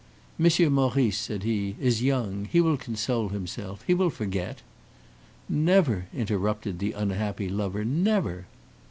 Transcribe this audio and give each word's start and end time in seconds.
"Monsieur 0.39 0.71
Maurice," 0.71 1.19
said 1.19 1.43
he, 1.43 1.75
"is 1.79 2.01
young; 2.01 2.45
he 2.45 2.59
will 2.59 2.75
console 2.75 3.29
himself 3.29 3.83
he 3.85 3.93
will 3.93 4.09
forget." 4.09 4.63
"Never!" 5.47 6.07
interrupted 6.11 6.79
the 6.79 6.93
unhappy 6.93 7.47
lover 7.47 7.85
"never!" 7.85 8.47